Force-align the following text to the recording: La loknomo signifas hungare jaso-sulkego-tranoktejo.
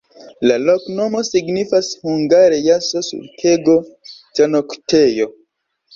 La 0.51 0.55
loknomo 0.67 1.21
signifas 1.27 1.91
hungare 2.05 2.61
jaso-sulkego-tranoktejo. 2.69 5.29